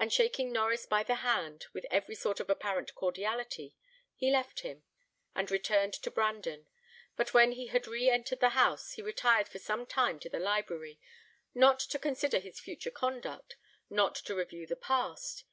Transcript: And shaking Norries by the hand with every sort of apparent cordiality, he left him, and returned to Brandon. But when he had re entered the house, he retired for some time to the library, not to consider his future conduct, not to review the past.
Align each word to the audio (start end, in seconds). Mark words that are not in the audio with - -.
And 0.00 0.12
shaking 0.12 0.52
Norries 0.52 0.84
by 0.84 1.04
the 1.04 1.14
hand 1.22 1.66
with 1.72 1.86
every 1.88 2.16
sort 2.16 2.40
of 2.40 2.50
apparent 2.50 2.92
cordiality, 2.96 3.76
he 4.16 4.28
left 4.32 4.62
him, 4.62 4.82
and 5.32 5.48
returned 5.48 5.92
to 5.94 6.10
Brandon. 6.10 6.66
But 7.14 7.34
when 7.34 7.52
he 7.52 7.68
had 7.68 7.86
re 7.86 8.10
entered 8.10 8.40
the 8.40 8.48
house, 8.58 8.94
he 8.94 9.00
retired 9.02 9.48
for 9.48 9.60
some 9.60 9.86
time 9.86 10.18
to 10.18 10.28
the 10.28 10.40
library, 10.40 10.98
not 11.54 11.78
to 11.78 12.00
consider 12.00 12.40
his 12.40 12.58
future 12.58 12.90
conduct, 12.90 13.54
not 13.88 14.16
to 14.16 14.34
review 14.34 14.66
the 14.66 14.74
past. 14.74 15.44